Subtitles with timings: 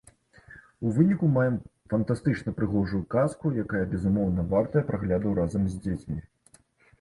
[0.87, 1.59] У выніку маем
[1.93, 6.19] фантастычна прыгожую казку, якая, безумоўна, вартая прагляду разам з дзецьмі.